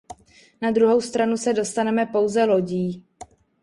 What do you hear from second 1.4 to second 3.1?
dostaneme pouze lodí.